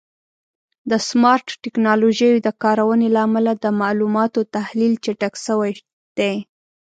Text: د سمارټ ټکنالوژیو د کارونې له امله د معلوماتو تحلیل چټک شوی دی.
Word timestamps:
د 0.89 0.91
سمارټ 1.07 1.47
ټکنالوژیو 1.63 2.43
د 2.45 2.49
کارونې 2.63 3.07
له 3.15 3.19
امله 3.27 3.51
د 3.57 3.65
معلوماتو 3.81 4.39
تحلیل 4.55 4.93
چټک 5.03 5.33
شوی 5.45 5.73
دی. 6.17 6.35